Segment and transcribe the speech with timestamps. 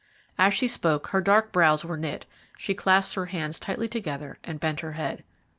[0.35, 2.25] As she spoke her dark brows were knit,
[2.57, 5.23] she clasped her hands tightly together, and bent her head.